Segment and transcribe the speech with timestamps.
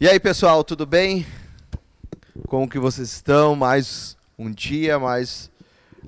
[0.00, 1.26] E aí, pessoal, tudo bem?
[2.46, 3.56] Como que vocês estão?
[3.56, 5.50] Mais um dia, mais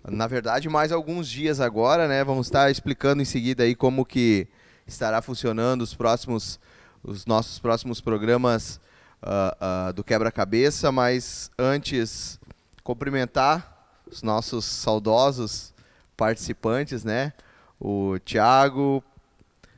[0.08, 2.22] na verdade, mais alguns dias agora, né?
[2.22, 4.46] Vamos estar explicando em seguida aí como que
[4.86, 6.60] estará funcionando os próximos
[7.02, 8.78] os nossos próximos programas
[9.24, 12.38] uh, uh, do quebra-cabeça, mas antes
[12.84, 15.74] cumprimentar os nossos saudosos
[16.16, 17.32] participantes, né?
[17.80, 19.02] O Thiago.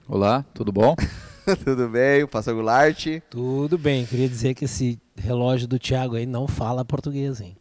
[0.06, 0.94] Olá, tudo bom?
[1.64, 3.06] tudo bem, o Pastor Goulart.
[3.28, 7.56] Tudo bem, queria dizer que esse relógio do Thiago aí não fala português, hein?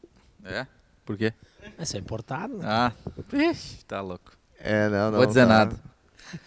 [0.45, 0.67] É?
[1.03, 1.34] Por quê?
[1.80, 2.66] Isso é importado, né?
[2.67, 2.91] Ah,
[3.34, 4.34] Ixi, tá louco.
[4.59, 5.17] É, não, não.
[5.17, 5.48] Vou dizer tá.
[5.48, 5.75] nada.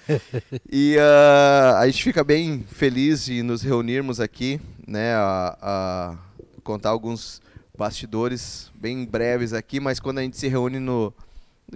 [0.70, 6.16] e uh, a gente fica bem feliz de nos reunirmos aqui, né, a, a,
[6.62, 7.42] contar alguns
[7.76, 11.12] bastidores bem breves aqui, mas quando a gente se reúne no,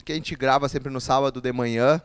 [0.05, 2.01] que a gente grava sempre no sábado de manhã,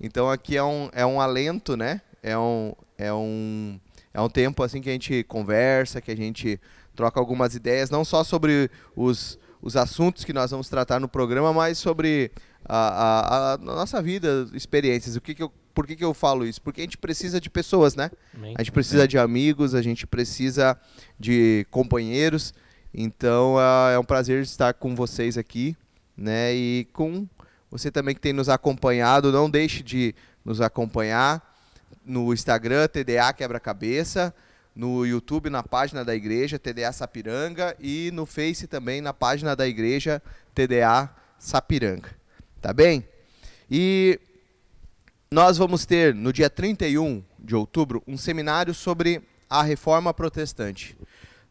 [0.00, 2.00] então aqui é um, é um alento, né?
[2.22, 3.80] É um, é um,
[4.14, 6.60] é um tempo assim que a gente conversa, que a gente
[6.94, 11.52] troca algumas ideias, não só sobre os, os assuntos que nós vamos tratar no programa,
[11.52, 12.30] mas sobre
[12.64, 15.16] a, a, a nossa vida, experiências.
[15.16, 16.60] O que, que eu, por que, que eu falo isso?
[16.60, 18.10] Porque a gente precisa de pessoas, né?
[18.56, 20.78] A gente precisa de amigos, a gente precisa
[21.18, 22.52] de companheiros.
[22.94, 23.56] Então
[23.90, 25.76] é um prazer estar com vocês aqui,
[26.16, 26.54] né?
[26.54, 27.26] E com
[27.70, 30.14] você também que tem nos acompanhado, não deixe de
[30.44, 31.51] nos acompanhar
[32.04, 34.34] no Instagram TDA Quebra-Cabeça,
[34.74, 39.66] no YouTube na página da igreja TDA Sapiranga e no Face também na página da
[39.68, 40.22] igreja
[40.54, 42.10] TDA Sapiranga.
[42.60, 43.06] Tá bem?
[43.70, 44.18] E
[45.30, 50.96] nós vamos ter no dia 31 de outubro um seminário sobre a reforma protestante.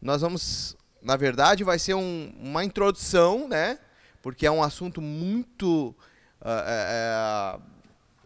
[0.02, 3.78] Nós vamos, na verdade, vai ser um, uma introdução, né?
[4.22, 5.96] Porque é um assunto muito
[6.42, 7.62] uh, uh,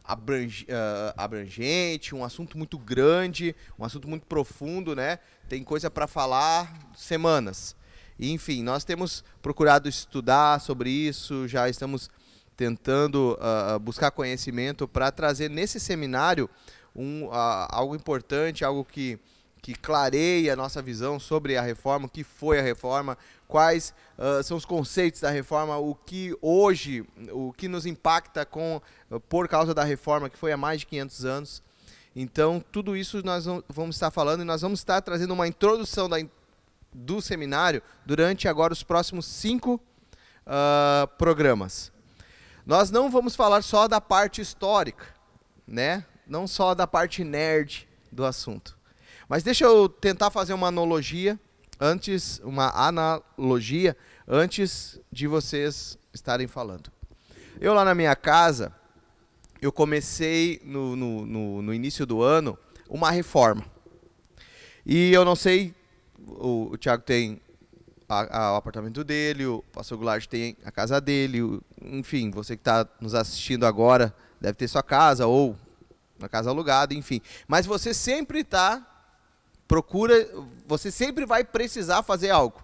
[0.08, 5.20] abrange, uh, abrangente, um assunto muito grande, um assunto muito profundo, né?
[5.50, 7.76] Tem coisa para falar semanas.
[8.20, 12.10] Enfim, nós temos procurado estudar sobre isso, já estamos
[12.56, 16.50] tentando uh, buscar conhecimento para trazer nesse seminário
[16.96, 19.20] um, uh, algo importante, algo que,
[19.62, 23.18] que clareia a nossa visão sobre a reforma, o que foi a reforma,
[23.48, 28.82] quais uh, são os conceitos da reforma, o que hoje, o que nos impacta com
[29.30, 31.64] por causa da reforma, que foi há mais de 500 anos.
[32.16, 36.18] Então, tudo isso nós vamos estar falando e nós vamos estar trazendo uma introdução da,
[36.94, 39.82] do seminário durante agora os próximos cinco
[41.18, 41.92] programas.
[42.66, 45.06] Nós não vamos falar só da parte histórica,
[45.68, 46.06] né?
[46.26, 48.78] Não só da parte nerd do assunto.
[49.28, 51.40] Mas deixa eu tentar fazer uma analogia
[51.80, 53.96] antes, uma analogia
[54.28, 56.92] antes de vocês estarem falando.
[57.60, 58.74] Eu lá na minha casa,
[59.62, 62.58] eu comecei no, no, no, no início do ano
[62.90, 63.66] uma reforma.
[64.86, 65.74] E eu não sei,
[66.20, 67.42] o, o Thiago tem
[68.08, 72.56] a, a, o apartamento dele, o pastor Goulart tem a casa dele, o, enfim, você
[72.56, 75.58] que está nos assistindo agora deve ter sua casa ou
[76.20, 77.22] uma casa alugada, enfim.
[77.48, 78.95] Mas você sempre está
[79.68, 80.28] procura,
[80.68, 82.62] você sempre vai precisar fazer algo,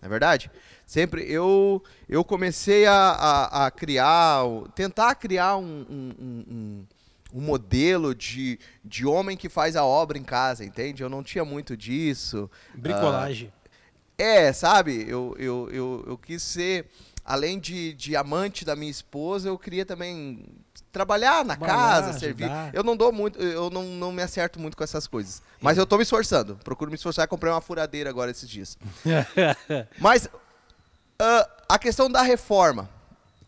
[0.00, 0.50] não é verdade?
[0.86, 6.86] Sempre eu eu comecei a, a, a criar, tentar criar um, um, um,
[7.34, 11.02] um modelo de, de homem que faz a obra em casa, entende?
[11.02, 12.48] Eu não tinha muito disso.
[12.74, 13.48] Bricolagem.
[13.48, 13.52] Uh,
[14.18, 15.04] é, sabe?
[15.08, 16.86] Eu, eu, eu, eu quis ser,
[17.24, 20.44] além de, de amante da minha esposa, eu queria também
[20.92, 22.48] trabalhar na Trabalhar, casa, servir.
[22.72, 25.42] Eu não dou muito, eu não, não me acerto muito com essas coisas.
[25.60, 26.56] Mas eu tô me esforçando.
[26.64, 27.28] Procuro me esforçar.
[27.28, 28.78] Comprei uma furadeira agora esses dias.
[30.00, 30.28] Mas
[31.18, 32.88] ah, a questão da reforma.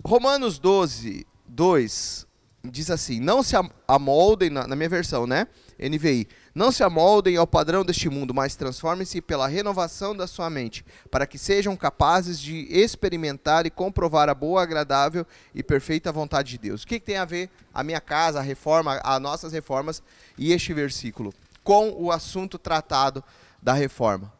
[0.04, 2.26] Romanos 12, 2
[2.64, 5.46] diz assim: Não se am- amoldem, na, na minha versão, né?
[5.78, 6.28] NVI.
[6.58, 11.24] Não se amoldem ao padrão deste mundo, mas transformem-se pela renovação da sua mente, para
[11.24, 15.24] que sejam capazes de experimentar e comprovar a boa, agradável
[15.54, 16.82] e perfeita vontade de Deus.
[16.82, 20.02] O que, que tem a ver a minha casa, a reforma, as nossas reformas
[20.36, 23.22] e este versículo com o assunto tratado
[23.62, 24.32] da reforma?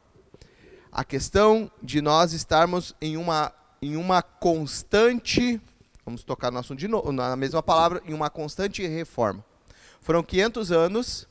[0.91, 5.61] a questão de nós estarmos em uma, em uma constante,
[6.05, 9.45] vamos tocar no assunto de novo, na mesma palavra, em uma constante reforma.
[10.01, 11.29] Foram 500 anos,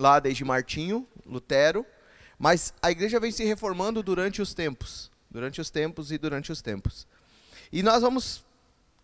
[0.00, 1.84] lá desde Martinho, Lutero,
[2.38, 6.62] mas a igreja vem se reformando durante os tempos, durante os tempos e durante os
[6.62, 7.06] tempos.
[7.70, 8.42] E nós vamos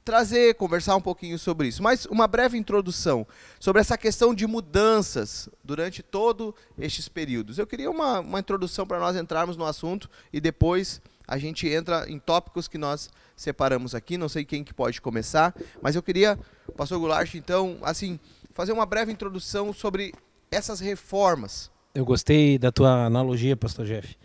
[0.06, 1.82] trazer, conversar um pouquinho sobre isso.
[1.82, 3.26] Mas uma breve introdução
[3.60, 7.58] sobre essa questão de mudanças durante todo estes períodos.
[7.58, 12.08] Eu queria uma, uma introdução para nós entrarmos no assunto e depois a gente entra
[12.08, 14.16] em tópicos que nós separamos aqui.
[14.16, 16.38] Não sei quem que pode começar, mas eu queria,
[16.76, 18.18] pastor Goulart, então, assim,
[18.54, 20.14] fazer uma breve introdução sobre
[20.50, 24.18] essas reformas, eu gostei da tua analogia, pastor Jeff,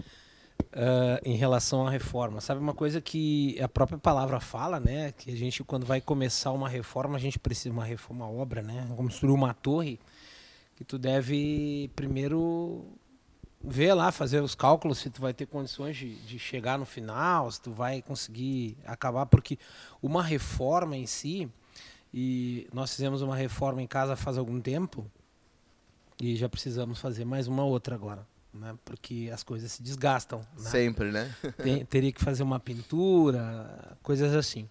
[0.73, 2.41] uh, em relação à reforma.
[2.41, 5.13] Sabe uma coisa que a própria palavra fala, né?
[5.13, 8.61] Que a gente, quando vai começar uma reforma, a gente precisa uma reforma, uma obra,
[8.61, 8.85] né?
[8.97, 9.97] Construir uma torre,
[10.75, 12.83] que tu deve primeiro
[13.63, 17.49] ver lá, fazer os cálculos se tu vai ter condições de, de chegar no final,
[17.49, 19.57] se tu vai conseguir acabar, porque
[20.01, 21.49] uma reforma em si,
[22.13, 25.09] e nós fizemos uma reforma em casa faz algum tempo,
[26.21, 28.27] e já precisamos fazer mais uma outra agora.
[28.53, 28.75] Né?
[28.85, 30.39] Porque as coisas se desgastam.
[30.55, 30.69] Né?
[30.69, 31.33] Sempre, né?
[31.57, 34.69] Tem, teria que fazer uma pintura, coisas assim.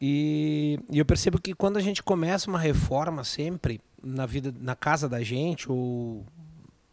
[0.00, 4.76] E, e, eu percebo que quando a gente começa uma reforma sempre na vida, na
[4.76, 6.24] casa da gente ou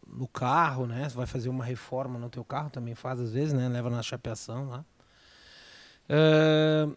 [0.06, 1.08] no carro, né?
[1.08, 3.68] Você vai fazer uma reforma no teu carro, também faz às vezes, né?
[3.68, 4.84] Leva na chapeação lá.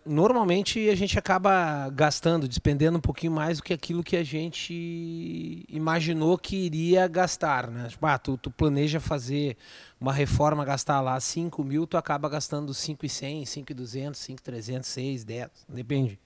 [0.06, 5.66] Normalmente a gente acaba gastando, despendendo um pouquinho mais do que aquilo que a gente
[5.70, 7.70] imaginou que iria gastar.
[7.70, 7.88] Né?
[7.88, 9.56] Tipo, ah, tu, tu planeja fazer
[10.02, 16.20] uma reforma, gastar lá 5 mil, tu acaba gastando 5,100, 5,200, 5,300, 6, 10, depende.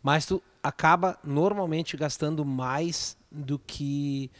[0.00, 4.30] Mas tu acaba normalmente gastando mais do que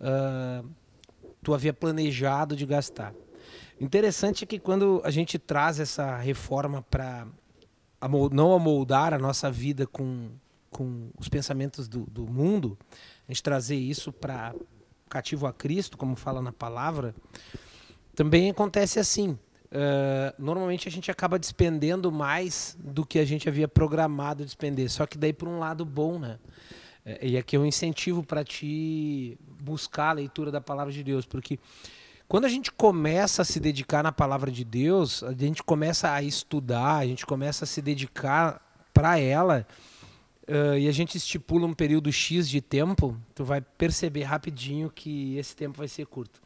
[0.00, 0.68] uh,
[1.42, 3.12] tu havia planejado de gastar.
[3.80, 7.26] Interessante é que quando a gente traz essa reforma para
[8.32, 10.30] não amoldar a nossa vida com,
[10.70, 12.78] com os pensamentos do, do mundo,
[13.28, 14.54] a gente trazer isso para
[15.08, 17.14] cativo a Cristo, como fala na palavra,
[18.14, 19.38] também acontece assim.
[19.70, 24.90] Uh, normalmente a gente acaba despendendo mais do que a gente havia programado despender.
[24.90, 26.38] Só que daí por um lado bom, né?
[27.04, 31.24] É, e aqui é um incentivo para ti buscar a leitura da palavra de Deus,
[31.24, 31.58] porque
[32.28, 36.22] quando a gente começa a se dedicar na palavra de Deus, a gente começa a
[36.22, 38.60] estudar, a gente começa a se dedicar
[38.92, 39.66] para ela,
[40.46, 45.38] uh, e a gente estipula um período X de tempo, tu vai perceber rapidinho que
[45.38, 46.42] esse tempo vai ser curto.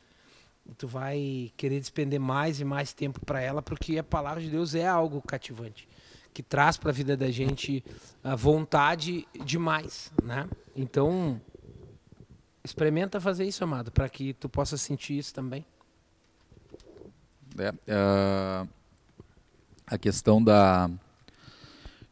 [0.78, 4.76] Tu vai querer despender mais e mais tempo para ela, porque a palavra de Deus
[4.76, 5.88] é algo cativante,
[6.32, 7.84] que traz para a vida da gente
[8.22, 10.48] a vontade demais, né?
[10.76, 11.40] Então,
[12.64, 15.64] experimenta fazer isso, amado, para que tu possa sentir isso também.
[17.58, 18.68] É, uh,
[19.86, 20.90] a questão da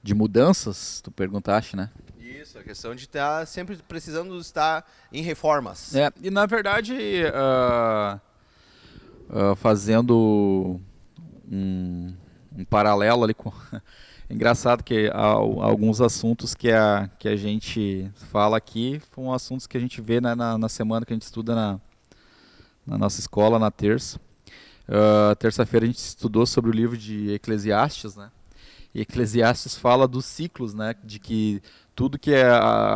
[0.03, 1.91] de mudanças, tu perguntaste, né?
[2.19, 5.95] Isso, a questão de estar sempre precisando estar em reformas.
[5.95, 8.21] É, e na verdade, uh,
[9.29, 10.81] uh, fazendo
[11.51, 12.15] um,
[12.57, 13.53] um, paralelo ali com.
[14.31, 19.77] Engraçado que há, alguns assuntos que a, que a gente fala aqui são assuntos que
[19.77, 21.81] a gente vê né, na, na semana que a gente estuda na,
[22.87, 24.21] na nossa escola, na terça.
[24.89, 28.31] Uh, Terça-feira a gente estudou sobre o livro de Eclesiastes, né?
[28.95, 30.95] E Eclesiastes fala dos ciclos, né?
[31.03, 31.61] De que
[31.95, 32.49] tudo que é,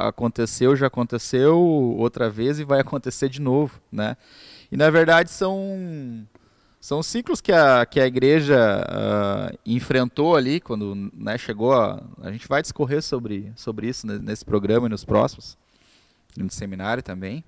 [0.06, 4.16] aconteceu já aconteceu outra vez e vai acontecer de novo, né?
[4.70, 6.26] E na verdade são
[6.84, 12.30] são ciclos que a, que a igreja uh, enfrentou ali quando né, chegou a, a
[12.30, 15.56] gente vai discorrer sobre, sobre isso nesse programa e nos próximos
[16.36, 17.42] no seminário também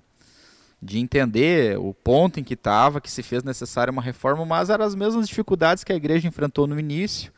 [0.81, 4.87] de entender o ponto em que estava, que se fez necessária uma reforma, mas eram
[4.87, 7.31] as mesmas dificuldades que a igreja enfrentou no início,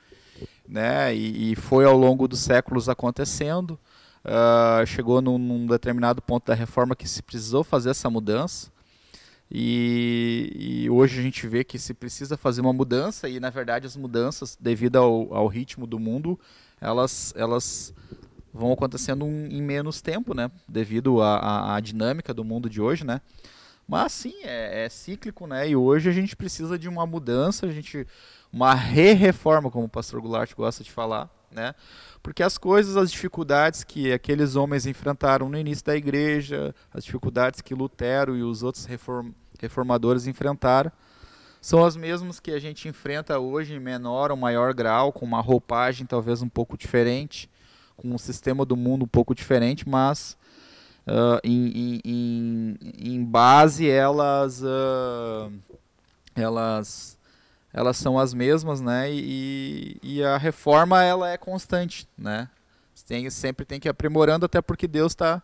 [0.69, 1.13] né?
[1.13, 3.73] E, e foi ao longo dos séculos acontecendo.
[4.25, 8.71] Uh, chegou num, num, determinado ponto da reforma que se precisou fazer essa mudança.
[9.51, 13.87] E, e, hoje a gente vê que se precisa fazer uma mudança, e na verdade
[13.87, 16.39] as mudanças, devido ao, ao ritmo do mundo,
[16.81, 17.95] elas, elas
[18.53, 20.51] vão acontecendo em menos tempo, né?
[20.69, 23.21] Devido à dinâmica do mundo de hoje, né?
[23.87, 25.67] Mas sim, é, é, cíclico, né?
[25.67, 28.07] E hoje a gente precisa de uma mudança, a gente
[28.53, 31.75] uma re-reforma, como o pastor Goulart gosta de falar, né?
[32.23, 37.61] Porque as coisas, as dificuldades que aqueles homens enfrentaram no início da igreja, as dificuldades
[37.61, 40.93] que Lutero e os outros reform, reformadores enfrentaram,
[41.61, 45.41] são as mesmas que a gente enfrenta hoje em menor ou maior grau, com uma
[45.41, 47.51] roupagem talvez um pouco diferente,
[47.97, 50.37] com um sistema do mundo um pouco diferente, mas
[51.07, 55.53] uh, em, em, em, base elas, uh,
[56.37, 57.18] elas,
[57.73, 59.11] elas são as mesmas, né?
[59.13, 62.49] E, e a reforma ela é constante, né?
[63.07, 65.43] Tem, sempre tem que ir aprimorando, até porque Deus está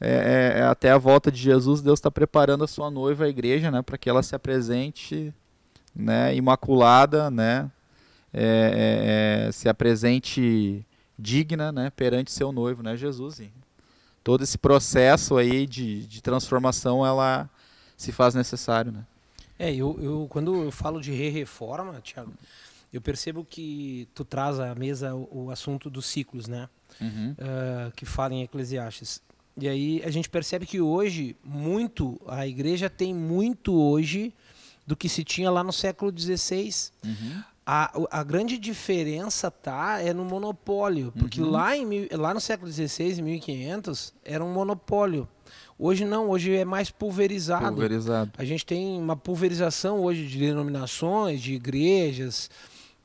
[0.00, 0.08] é,
[0.56, 3.70] é, é, até a volta de Jesus, Deus está preparando a sua noiva, a igreja,
[3.70, 5.32] né, para que ela se apresente,
[5.94, 7.70] né, imaculada, né,
[8.32, 10.84] é, é, é se apresente
[11.18, 13.38] digna né, perante seu noivo, né, Jesus.
[13.38, 13.50] E
[14.22, 17.48] todo esse processo aí de, de transformação, ela
[17.96, 18.90] se faz necessário.
[18.90, 19.04] Né?
[19.58, 22.32] É, eu, eu quando eu falo de re-reforma, Tiago,
[22.92, 26.68] eu percebo que tu traz à mesa o, o assunto dos ciclos, né?
[27.00, 27.32] Uhum.
[27.32, 29.20] Uh, que fala em Eclesiastes.
[29.56, 34.32] E aí a gente percebe que hoje, muito, a igreja tem muito hoje
[34.86, 36.70] do que se tinha lá no século XVI.
[37.04, 37.42] Uhum.
[37.66, 41.50] A, a grande diferença tá é no monopólio, porque uhum.
[41.50, 45.26] lá, em, lá no século XVI, em 1500, era um monopólio.
[45.78, 47.66] Hoje não, hoje é mais pulverizado.
[47.68, 48.30] pulverizado.
[48.38, 52.48] A gente tem uma pulverização hoje de denominações, de igrejas,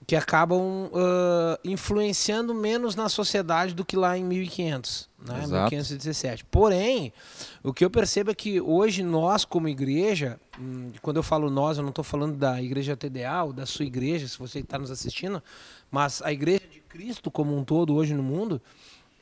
[0.09, 5.45] que acabam uh, influenciando menos na sociedade do que lá em 1500, né?
[5.45, 6.45] 1517.
[6.45, 7.13] Porém,
[7.61, 11.77] o que eu percebo é que hoje nós, como igreja, hum, quando eu falo nós,
[11.77, 14.89] eu não estou falando da igreja TDA ou da sua igreja, se você está nos
[14.89, 15.43] assistindo,
[15.91, 18.59] mas a igreja de Cristo como um todo hoje no mundo,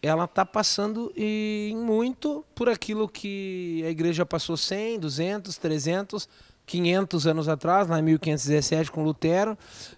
[0.07, 6.29] ela está passando em muito por aquilo que a igreja passou 100, 200, 300,
[6.65, 9.57] 500 anos atrás, lá em 1517 com Lutero.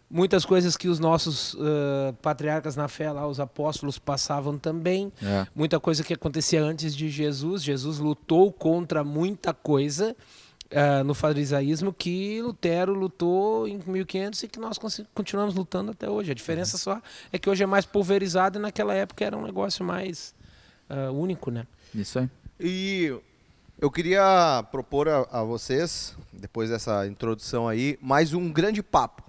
[0.10, 5.12] Muitas coisas que os nossos uh, patriarcas na fé, lá, os apóstolos, passavam também.
[5.22, 5.48] É.
[5.56, 7.64] Muita coisa que acontecia antes de Jesus.
[7.64, 10.16] Jesus lutou contra muita coisa
[10.72, 14.78] uh, no farisaísmo que Lutero lutou em 1500 e que nós
[15.14, 16.32] continuamos lutando até hoje.
[16.32, 16.80] A diferença uhum.
[16.80, 20.34] só é que hoje é mais pulverizado e naquela época era um negócio mais
[20.90, 21.66] uh, único, né?
[21.94, 22.30] Isso aí.
[22.60, 23.20] E
[23.80, 29.24] eu queria propor a, a, vocês, depois dessa introdução aí, mais um grande papo,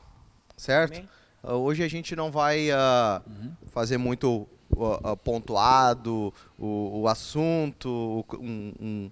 [0.56, 1.00] certo?
[1.42, 3.52] Uh, hoje a gente não vai uhum.
[3.73, 4.47] fazer muito
[5.25, 9.11] pontuado o, o assunto, um, um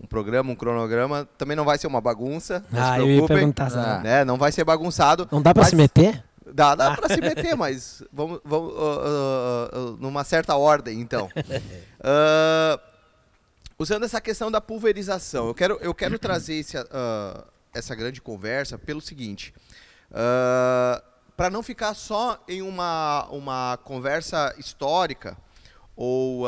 [0.00, 2.64] um programa, um cronograma, também não vai ser uma bagunça.
[2.70, 3.70] Não ah, eu ia perguntar.
[3.76, 3.98] Ah.
[3.98, 4.24] Né?
[4.24, 5.28] Não vai ser bagunçado.
[5.30, 6.24] Não dá para se meter?
[6.46, 6.96] Dá, dá ah.
[6.96, 11.28] para se meter, mas vamos, vamos uh, uh, uh, numa certa ordem, então.
[13.78, 16.76] usando essa questão da pulverização, eu quero, eu quero trazer esse,
[17.72, 19.52] essa grande conversa pelo seguinte.
[21.36, 25.36] para não ficar só em uma, uma conversa histórica
[25.96, 26.44] ou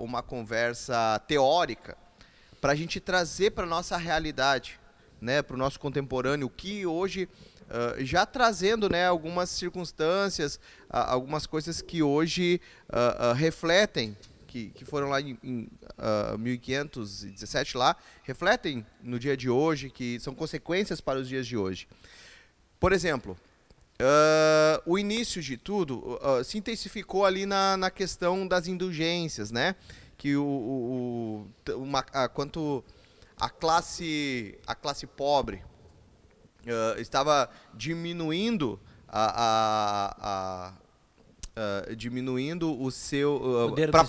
[0.00, 1.96] uma conversa teórica,
[2.64, 4.80] para a gente trazer para nossa realidade,
[5.20, 7.28] né, para o nosso contemporâneo, que hoje,
[7.64, 14.16] uh, já trazendo né, algumas circunstâncias, uh, algumas coisas que hoje uh, refletem,
[14.46, 15.68] que, que foram lá em, em
[16.38, 21.86] 1517 lá, refletem no dia de hoje, que são consequências para os dias de hoje.
[22.80, 23.36] Por exemplo,
[24.86, 29.76] o início de tudo se intensificou ali na, na questão das indulgências, né?
[30.24, 32.82] Que o, o, uma, a, quanto
[33.38, 35.62] a classe a classe pobre
[36.66, 40.72] uh, estava diminuindo a, a, a
[41.90, 44.06] uh, diminuindo o seu uh, poder pra,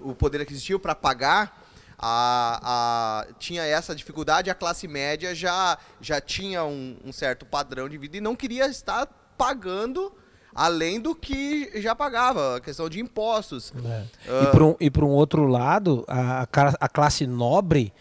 [0.00, 1.64] o poder aquisitivo para pagar
[1.96, 7.88] a, a, tinha essa dificuldade a classe média já já tinha um, um certo padrão
[7.88, 9.06] de vida e não queria estar
[9.38, 10.12] pagando
[10.54, 13.72] além do que já pagava, a questão de impostos.
[13.84, 14.30] É.
[14.30, 16.46] Uh, e por um, um outro lado, a,
[16.80, 17.92] a classe nobre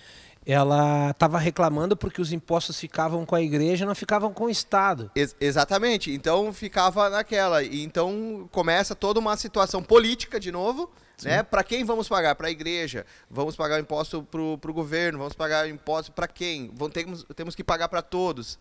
[0.45, 5.11] ela estava reclamando porque os impostos ficavam com a igreja não ficavam com o Estado.
[5.15, 6.11] Ex exatamente.
[6.11, 7.61] Então ficava naquela.
[7.63, 10.89] E então começa toda uma situação política de novo.
[11.23, 11.43] Né?
[11.43, 12.33] Para quem vamos pagar?
[12.33, 13.05] Para a igreja.
[13.29, 15.19] Vamos pagar imposto para o governo.
[15.19, 16.71] Vamos pagar imposto para quem?
[16.73, 18.57] Vamos, temos, temos que pagar para todos.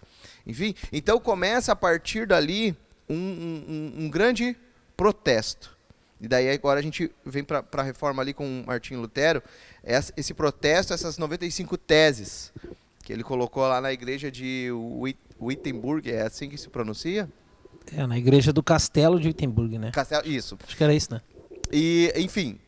[0.47, 2.77] Enfim, então começa a partir dali
[3.13, 4.57] um, um, um grande
[4.97, 5.77] protesto.
[6.21, 9.43] E daí agora a gente vem para a reforma ali com Martinho Lutero,
[10.17, 12.53] esse protesto, essas 95 teses
[13.03, 14.69] que ele colocou lá na igreja de
[15.41, 17.29] Wittenberg, é assim que se pronuncia?
[17.97, 19.91] É, na igreja do Castelo de Wittenberg, né?
[19.91, 20.59] Castelo, isso.
[20.65, 21.23] Acho que era isso, né?
[21.73, 22.61] E, enfim,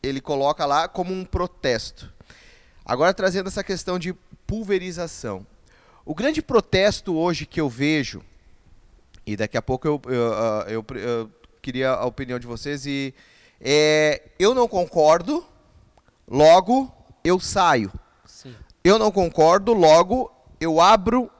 [0.00, 2.12] ele coloca lá como um protesto.
[2.84, 4.14] Agora trazendo essa questão de
[4.46, 5.44] pulverização.
[6.04, 8.22] O grande protesto hoje que eu vejo
[9.26, 11.30] e daqui a pouco eu, eu, ah, eu, eu
[11.62, 13.14] queria a opinião de vocês e
[13.60, 15.44] é, eu não concordo,
[16.28, 16.92] logo
[17.24, 17.90] eu saio.
[18.26, 18.54] Sim.
[18.82, 21.30] Eu não concordo, logo eu abro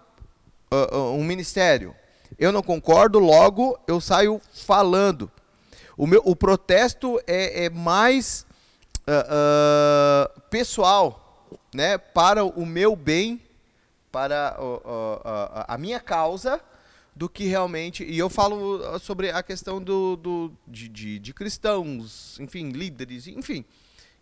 [0.73, 1.95] uh, uh, um ministério.
[2.39, 5.31] Eu não concordo, logo eu saio falando.
[5.97, 8.47] O, meu, o protesto é, é mais
[9.03, 13.41] uh, pessoal, né, para o meu bem,
[14.11, 14.57] para
[15.69, 16.61] a minha causa
[17.15, 18.05] do que realmente.
[18.05, 23.27] E eu falo uh, sobre a questão do, do de, de, de cristãos, enfim, líderes,
[23.27, 23.65] enfim.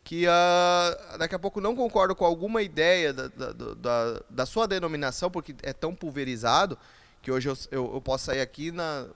[0.04, 4.66] Que uh, daqui a pouco não concordo com alguma ideia da, da, da, da, sua
[4.66, 6.76] denominação, porque é tão pulverizado
[7.22, 9.06] que hoje eu, eu, eu posso sair aqui na,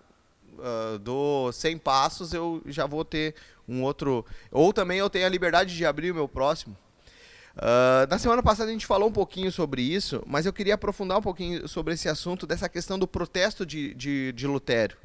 [0.58, 3.34] uh, do 100 passos, eu já vou ter
[3.68, 4.24] um outro.
[4.50, 6.76] Ou também eu tenho a liberdade de abrir o meu próximo.
[7.56, 11.18] Uh, na semana passada a gente falou um pouquinho sobre isso, mas eu queria aprofundar
[11.18, 14.96] um pouquinho sobre esse assunto dessa questão do protesto de, de, de Lutero.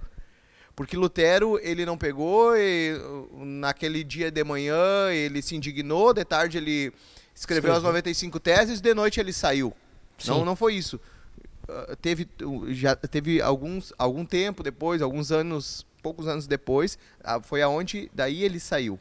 [0.75, 2.93] Porque Lutero, ele não pegou, e,
[3.37, 6.91] naquele dia de manhã ele se indignou, de tarde ele
[7.33, 9.73] escreveu as 95 teses, de noite ele saiu.
[10.27, 10.99] Não, não foi isso.
[11.69, 12.27] Uh, teve
[12.69, 18.43] já teve alguns algum tempo depois, alguns anos, poucos anos depois, uh, foi aonde daí
[18.43, 18.99] ele saiu.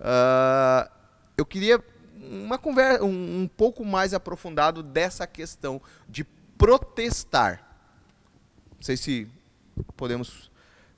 [0.00, 0.90] Uh,
[1.36, 1.82] eu queria
[2.30, 6.24] uma conversa um, um pouco mais aprofundado dessa questão de
[6.56, 7.62] protestar.
[8.76, 9.28] Não sei se
[9.96, 10.50] podemos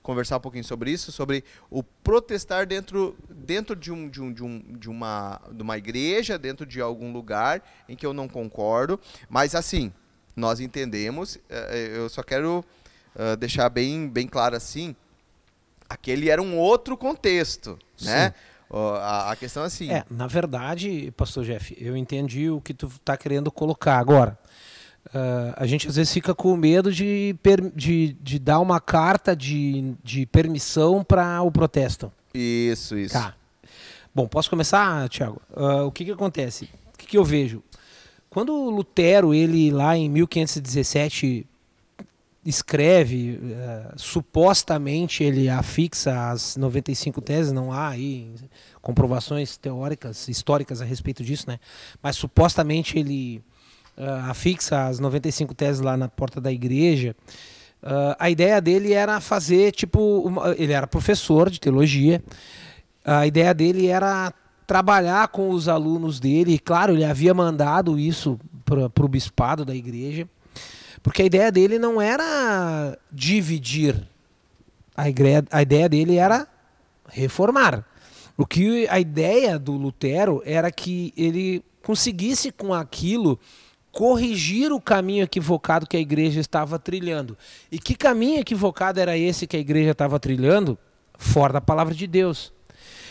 [0.02, 4.42] conversar um pouquinho sobre isso, sobre o protestar dentro, dentro de, um, de, um, de,
[4.42, 8.98] um, de, uma, de uma igreja, dentro de algum lugar em que eu não concordo.
[9.28, 9.92] Mas assim,
[10.34, 12.64] nós entendemos, eh, eu só quero
[13.14, 14.96] uh, deixar bem, bem claro assim,
[15.88, 17.76] aquele era um outro contexto, né?
[17.96, 18.06] Sim.
[18.06, 18.34] né?
[18.72, 19.90] A, a, questão é assim.
[19.90, 24.38] É, na verdade, pastor Jeff, eu entendi o que tu está querendo colocar agora.
[25.06, 27.34] Uh, a gente às vezes fica com medo de,
[27.74, 32.12] de, de dar uma carta de, de permissão para o protesto.
[32.34, 33.14] Isso, isso.
[33.14, 33.34] Tá.
[34.14, 35.40] Bom, posso começar, Tiago?
[35.50, 36.68] Uh, o que, que acontece?
[36.94, 37.62] O que, que eu vejo?
[38.28, 41.46] Quando Lutero, ele lá em 1517
[42.44, 48.32] escreve, uh, supostamente ele afixa as 95 teses, não há aí
[48.80, 51.58] comprovações teóricas, históricas a respeito disso, né?
[52.02, 53.42] Mas supostamente ele
[53.96, 57.14] uh, afixa as 95 teses lá na porta da igreja.
[57.82, 62.22] Uh, a ideia dele era fazer, tipo, uma, ele era professor de teologia,
[63.04, 64.32] a ideia dele era
[64.66, 69.74] trabalhar com os alunos dele, e claro, ele havia mandado isso para o bispado da
[69.74, 70.28] igreja,
[71.02, 73.96] porque a ideia dele não era dividir,
[74.96, 76.46] a, igreja, a ideia dele era
[77.08, 77.84] reformar.
[78.36, 83.38] O que a ideia do Lutero era que ele conseguisse com aquilo
[83.92, 87.36] corrigir o caminho equivocado que a igreja estava trilhando.
[87.70, 90.78] E que caminho equivocado era esse que a igreja estava trilhando?
[91.18, 92.52] Fora da palavra de Deus.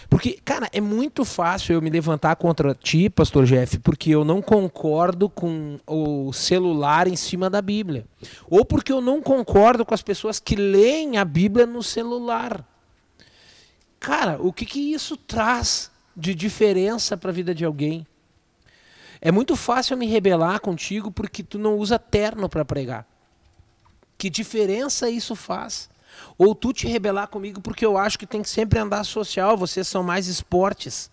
[0.10, 4.42] Porque, cara, é muito fácil eu me levantar contra ti, pastor Jeff, porque eu não
[4.42, 8.06] concordo com o celular em cima da Bíblia.
[8.50, 12.66] Ou porque eu não concordo com as pessoas que leem a Bíblia no celular.
[14.00, 18.08] Cara, o que, que isso traz de diferença para a vida de alguém?
[19.22, 23.06] É muito fácil eu me rebelar contigo porque tu não usa terno para pregar.
[24.18, 25.89] Que diferença isso faz?
[26.38, 29.88] Ou tu te rebelar comigo porque eu acho que tem que sempre andar social, vocês
[29.88, 31.10] são mais esportes.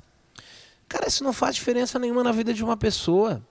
[0.88, 3.42] Cara, isso não faz diferença nenhuma na vida de uma pessoa.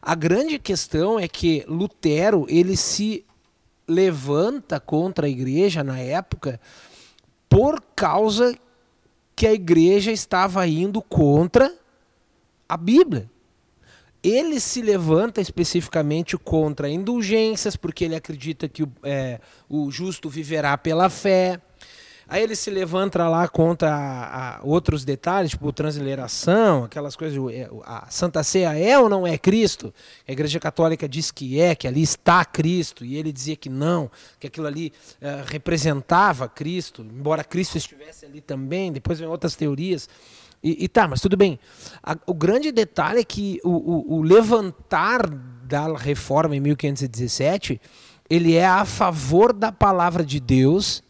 [0.00, 3.24] A grande questão é que Lutero, ele se
[3.86, 6.60] levanta contra a igreja na época
[7.48, 8.56] por causa
[9.34, 11.74] que a igreja estava indo contra
[12.68, 13.28] a Bíblia
[14.22, 20.76] ele se levanta especificamente contra indulgências, porque ele acredita que o, é, o justo viverá
[20.76, 21.60] pela fé.
[22.30, 27.38] Aí ele se levanta lá contra a, a outros detalhes, tipo transliteração, aquelas coisas.
[27.50, 29.94] É, a Santa Ceia é ou não é Cristo?
[30.26, 34.10] A Igreja Católica diz que é, que ali está Cristo, e ele dizia que não,
[34.38, 38.92] que aquilo ali é, representava Cristo, embora Cristo estivesse ali também.
[38.92, 40.06] Depois vem outras teorias.
[40.62, 41.58] E, e, tá, mas tudo bem.
[42.02, 47.80] A, o grande detalhe é que o, o, o, levantar da reforma em 1517,
[48.28, 51.02] ele é a favor da palavra de Deus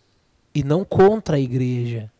[0.54, 2.10] e não contra a igreja.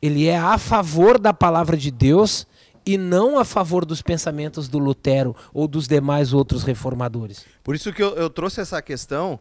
[0.00, 2.46] Ele é a favor da palavra de Deus
[2.86, 7.44] e não a favor dos pensamentos do Lutero ou dos demais outros reformadores.
[7.62, 9.38] Por isso que eu, eu trouxe essa questão,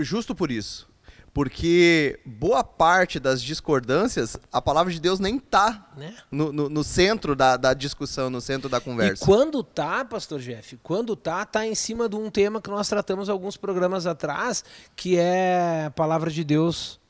[0.00, 0.91] justo por isso
[1.34, 6.14] porque boa parte das discordâncias, a palavra de Deus nem está né?
[6.30, 9.24] no, no, no, centro da, da, discussão, no centro da conversa.
[9.24, 12.86] E quando tá, pastor Jeff, quando tá, tá em cima de um tema que nós
[12.88, 14.62] tratamos alguns programas atrás,
[14.94, 17.00] que é a palavra de Deus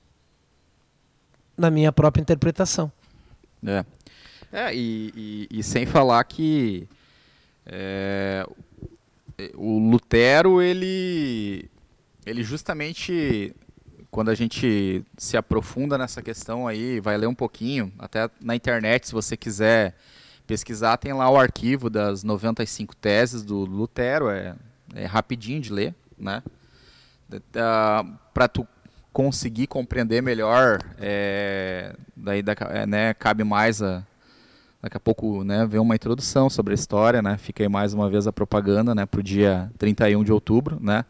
[1.57, 2.93] na minha própria interpretação.
[3.67, 3.85] É,
[4.53, 6.89] é e, e, e sem falar que
[7.67, 8.47] é,
[9.55, 11.69] o Lutero, ele,
[12.25, 13.53] ele justamente
[14.13, 19.07] quando a gente se aprofunda nessa questão aí, vai ler um pouquinho, até na internet,
[19.07, 19.95] se você quiser
[20.47, 24.55] pesquisar, tem lá o arquivo das 95 teses do Lutero, é,
[24.95, 26.43] é rapidinho de ler, né?
[28.35, 28.69] Para tu
[29.15, 34.03] conseguir compreender melhor, é, daí é, né, cabe mais a,
[34.83, 37.39] daqui a pouco né, ver uma introdução sobre a história, né?
[37.39, 41.03] Fica aí mais uma vez a propaganda, né, para o dia 31 de outubro, né?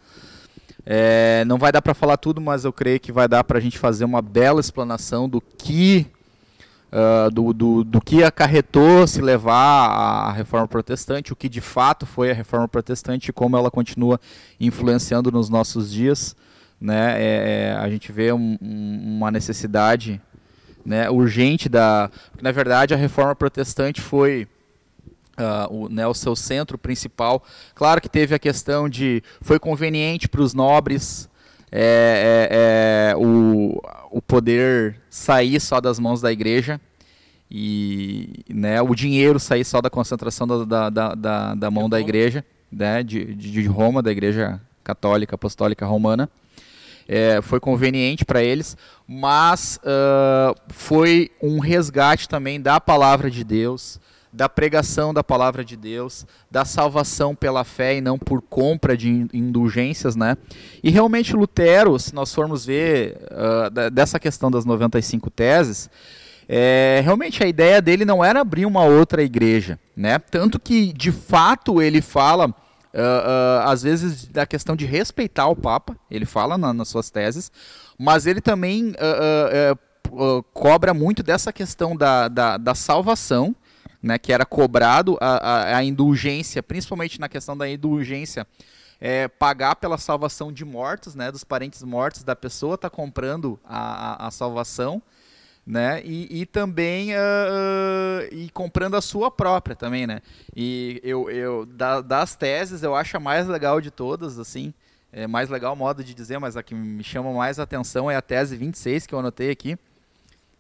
[0.84, 3.60] É, não vai dar para falar tudo, mas eu creio que vai dar para a
[3.60, 6.06] gente fazer uma bela explanação do que
[6.92, 12.04] uh, do, do, do, que acarretou se levar à reforma protestante, o que de fato
[12.04, 14.20] foi a reforma protestante e como ela continua
[14.60, 16.36] influenciando nos nossos dias.
[16.80, 17.14] né?
[17.16, 20.20] É, é, a gente vê um, um, uma necessidade
[20.84, 22.10] né, urgente da.
[22.30, 24.46] Porque, na verdade, a reforma protestante foi.
[25.32, 27.42] Uh, o, né, o seu centro principal.
[27.74, 31.26] Claro que teve a questão de foi conveniente para os nobres
[31.70, 36.78] é, é, é, o, o poder sair só das mãos da igreja
[37.50, 42.44] e né, o dinheiro sair só da concentração da, da, da, da mão da igreja,
[42.70, 46.28] né, de, de Roma, da igreja católica, apostólica romana
[47.08, 54.00] é, foi conveniente para eles, mas uh, foi um resgate também da palavra de Deus,
[54.32, 59.26] da pregação da palavra de Deus, da salvação pela fé e não por compra de
[59.32, 60.36] indulgências, né?
[60.82, 65.90] E realmente Lutero, se nós formos ver uh, dessa questão das 95 teses,
[66.48, 70.18] é, realmente a ideia dele não era abrir uma outra igreja, né?
[70.18, 72.54] Tanto que de fato ele fala
[72.94, 77.08] Uh, uh, às vezes da questão de respeitar o Papa, ele fala na, nas suas
[77.08, 77.50] teses,
[77.98, 83.56] mas ele também uh, cobra muito dessa questão da, da, da salvação,
[84.02, 88.46] né, que era cobrado a, a, a, indulgência, principalmente na questão da indulgência,
[89.00, 94.24] é, pagar pela salvação de mortos, né, dos parentes mortos da pessoa, está comprando a,
[94.24, 95.02] a, a salvação
[95.66, 96.02] né?
[96.04, 100.20] E, e também uh, e comprando a sua própria também, né?
[100.54, 104.74] E eu, eu da, das teses eu acho a mais legal de todas, assim,
[105.12, 108.16] é mais legal o modo de dizer, mas a que me chama mais atenção é
[108.16, 109.78] a tese 26 que eu anotei aqui,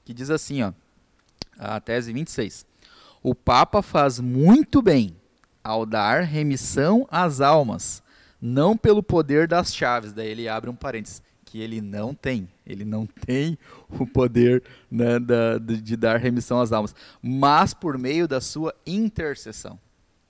[0.04, 0.72] que diz assim, ó,
[1.58, 2.64] a tese 26.
[3.22, 5.16] O Papa faz muito bem
[5.62, 8.02] ao dar remissão às almas,
[8.40, 12.48] não pelo poder das chaves, daí ele abre um parênteses que ele não tem.
[12.66, 13.58] Ele não tem
[13.88, 18.74] o poder né, da, de, de, dar remissão às almas, mas por meio da sua
[18.86, 19.78] intercessão.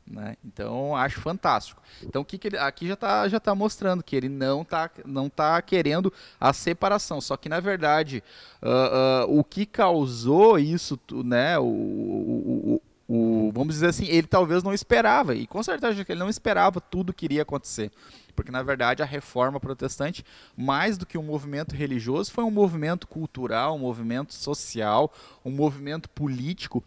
[0.06, 0.36] Né?
[0.44, 1.80] Então acho fantástico.
[2.02, 4.90] Então o que, que ele, aqui já está já tá mostrando que ele não está
[5.04, 7.20] não tá querendo a separação.
[7.20, 8.22] Só que na verdade
[8.62, 11.58] uh, uh, o que causou isso, né?
[11.58, 13.14] O, o, o,
[13.48, 17.12] o, vamos dizer assim, ele talvez não esperava e com certeza ele não esperava tudo
[17.12, 17.90] que iria acontecer
[18.34, 20.24] porque na verdade a reforma protestante,
[20.56, 25.12] mais do que um movimento religioso, foi um movimento cultural, um movimento social,
[25.44, 26.82] um movimento político.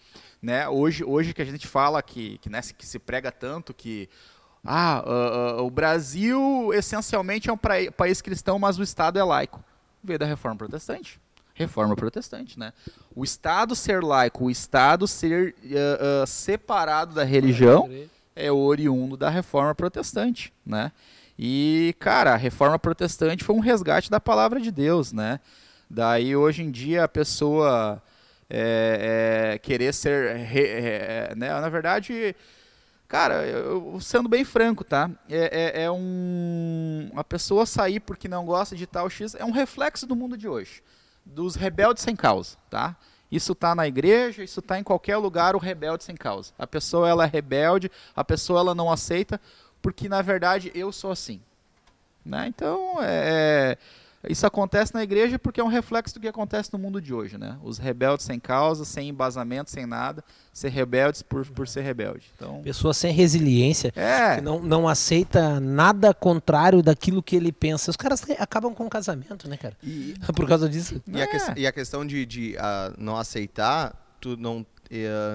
[0.45, 0.69] Né?
[0.69, 4.07] Hoje, hoje que a gente fala que, que, né, que se prega tanto que
[4.63, 9.63] ah, uh, uh, o Brasil essencialmente é um país cristão, mas o Estado é laico.
[10.03, 11.19] Veio da reforma protestante.
[11.55, 12.73] Reforma protestante, né?
[13.15, 17.89] O Estado ser laico, o Estado ser uh, separado da religião
[18.35, 20.91] é oriundo da reforma protestante, né?
[21.39, 25.39] E, cara, a reforma protestante foi um resgate da palavra de Deus, né?
[25.89, 27.99] Daí, hoje em dia, a pessoa
[28.49, 30.35] é, é, querer ser.
[30.37, 31.49] Re, é, né?
[31.49, 32.35] Na verdade,
[33.07, 35.09] cara, eu, sendo bem franco, tá?
[35.29, 37.11] É, é, é, um.
[37.15, 40.47] A pessoa sair porque não gosta de tal X é um reflexo do mundo de
[40.47, 40.83] hoje.
[41.25, 42.95] Dos rebeldes sem causa, tá?
[43.31, 46.53] Isso está na igreja, isso está em qualquer lugar, o rebelde sem causa.
[46.57, 49.41] A pessoa ela é rebelde, a pessoa ela não aceita
[49.81, 51.39] porque na verdade eu sou assim.
[52.25, 52.47] Né?
[52.47, 53.77] Então, é, é,
[54.29, 57.37] isso acontece na igreja porque é um reflexo do que acontece no mundo de hoje.
[57.37, 57.57] Né?
[57.63, 62.31] Os rebeldes sem causa, sem embasamento, sem nada, ser rebeldes por, por ser rebelde.
[62.35, 64.35] Então, Pessoa sem resiliência, é.
[64.35, 67.91] que não, não aceita nada contrário daquilo que ele pensa.
[67.91, 69.75] Os caras acabam com o casamento, né, cara?
[69.83, 71.01] E, por causa disso.
[71.07, 71.23] E, é.
[71.23, 74.65] a, que, e a questão de, de uh, não aceitar, tu não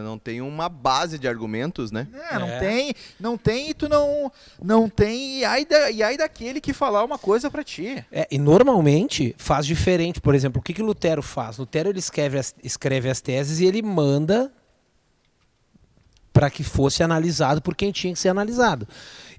[0.04, 2.06] não tem uma base de argumentos, né?
[2.30, 2.58] É, não é.
[2.58, 4.30] tem, não tem e tu não,
[4.62, 8.04] não tem e aí, da, e aí daquele que falar uma coisa para ti.
[8.12, 11.58] É, e normalmente faz diferente, por exemplo, o que que Lutero faz?
[11.58, 14.52] Lutero ele escreve as, escreve as teses e ele manda
[16.32, 18.86] para que fosse analisado por quem tinha que ser analisado.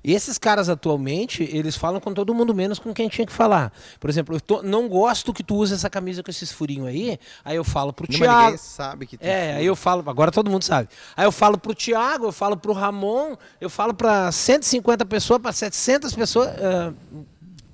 [0.04, 3.72] Esses caras atualmente, eles falam com todo mundo menos com quem tinha que falar.
[4.00, 7.20] Por exemplo, eu tô, não gosto que tu use essa camisa com esses furinhos aí,
[7.46, 8.44] aí eu falo pro Tiago.
[8.44, 9.60] Ninguém sabe que tem É, furo.
[9.60, 10.90] aí eu falo, agora todo mundo sabe.
[11.16, 15.52] Aí eu falo pro Tiago, eu falo pro Ramon, eu falo para 150 pessoas, para
[15.52, 16.50] 700 pessoas.
[16.50, 17.26] Uh,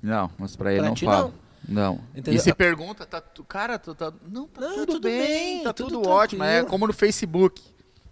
[0.01, 1.33] não, mas para ele não fala.
[1.67, 1.99] Não.
[2.15, 2.39] Entendeu?
[2.39, 5.73] E se pergunta, tá, cara, tu, tá, não, tá não, tudo, tudo bem, bem, tá
[5.73, 6.43] tudo, tudo ótimo.
[6.43, 7.61] É como no Facebook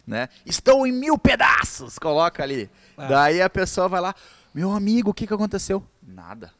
[0.05, 0.29] né?
[0.45, 2.69] Estou em mil pedaços, coloca ali.
[2.97, 3.07] É.
[3.07, 4.15] Daí a pessoa vai lá,
[4.53, 5.83] meu amigo, o que, que aconteceu?
[6.01, 6.51] Nada.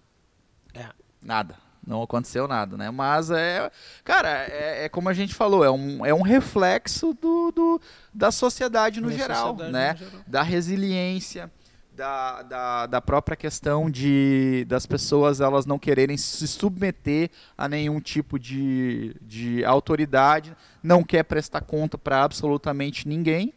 [0.74, 0.88] É.
[1.22, 1.56] Nada.
[1.86, 2.90] Não aconteceu nada, né?
[2.90, 3.72] Mas é.
[4.04, 7.82] Cara, é, é, como a gente falou, é um, é um reflexo do, do
[8.12, 9.94] da sociedade no, geral, sociedade né?
[9.94, 10.24] No geral.
[10.26, 11.52] Da resiliência
[11.96, 18.00] da, da, da própria questão de das pessoas elas não quererem se submeter a nenhum
[18.02, 23.54] tipo de, de autoridade, não quer prestar conta para absolutamente ninguém,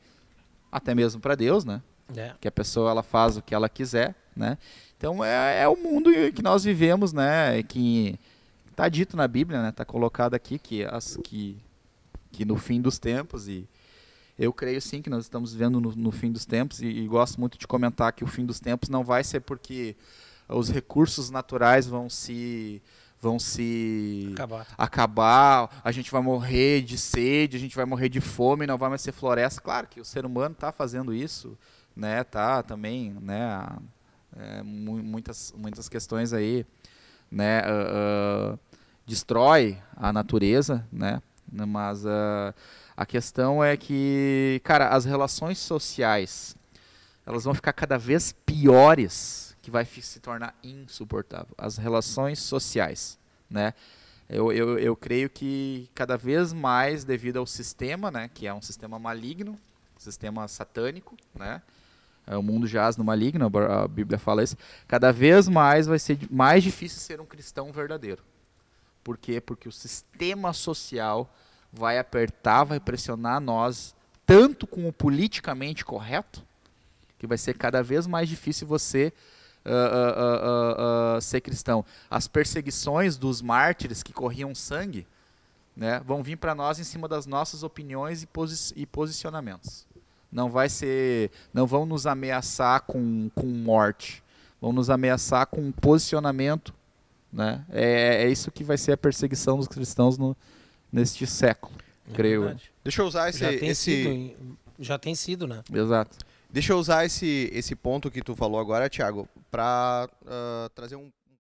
[0.71, 1.83] até mesmo para Deus, né?
[2.17, 2.33] É.
[2.41, 4.57] Que a pessoa ela faz o que ela quiser, né?
[4.97, 7.63] Então é, é o mundo que nós vivemos, né?
[7.65, 8.19] Que
[8.71, 9.71] está dito na Bíblia, né?
[9.71, 11.59] Está colocado aqui que as que
[12.31, 13.67] que no fim dos tempos e
[14.39, 17.41] eu creio sim que nós estamos vivendo no, no fim dos tempos e, e, gosto
[17.41, 19.97] muito de comentar que o fim dos tempos não vai ser porque
[20.49, 22.81] os recursos naturais vão se
[23.21, 24.67] vão se Acabar.
[24.79, 28.89] acabar, a gente vai morrer de sede, a gente vai morrer de fome, não vai
[28.89, 29.61] mais ser floresta.
[29.61, 31.59] Claro que o ser humano está fazendo isso,
[31.97, 32.23] né?
[32.23, 33.67] Tá também, né?
[34.37, 36.65] É, muitas muitas questões aí,
[37.29, 37.63] né?
[37.63, 38.59] Uh, uh,
[39.05, 41.21] destrói a natureza, né?
[41.51, 42.55] Mas uh,
[42.99, 46.57] a questão é que, cara, as relações sociais
[47.25, 51.55] elas vão ficar cada vez piores, que vai se tornar insuportável.
[51.57, 53.17] As relações sociais,
[53.49, 53.73] né?
[54.29, 58.61] Eu, eu, eu creio que cada vez mais, devido ao sistema, né, que é um
[58.61, 59.57] sistema maligno,
[59.97, 61.63] sistema satânico, né,
[62.27, 64.57] é, o mundo jaz no maligno, a Bíblia fala isso,
[64.89, 68.25] cada vez mais vai ser mais difícil ser um cristão verdadeiro.
[69.05, 69.41] Por quê?
[69.41, 71.33] Porque o sistema social
[71.73, 73.95] vai apertar, vai pressionar nós,
[74.27, 76.43] tanto com o politicamente correto,
[77.19, 79.13] que vai ser cada vez mais difícil você
[79.65, 81.85] uh, uh, uh, ser cristão.
[82.11, 85.07] As perseguições dos mártires que corriam sangue
[85.77, 89.87] né, vão vir para nós em cima das nossas opiniões e, posi e posicionamentos.
[90.31, 94.23] Não vai ser, não vão nos ameaçar com, com morte,
[94.61, 96.75] vão nos ameaçar com posicionamento
[97.33, 97.65] né?
[97.71, 100.37] É, é isso que vai ser a perseguição dos cristãos no,
[100.93, 101.75] neste século,
[102.11, 102.43] é creio.
[102.43, 102.73] Verdade.
[102.83, 103.41] Deixa eu usar esse.
[103.41, 104.05] Já tem, esse...
[104.05, 105.63] Sido, já tem sido, né?
[105.73, 106.17] Exato.
[106.51, 111.11] Deixa eu usar esse, esse ponto que tu falou agora, Thiago, para uh, trazer um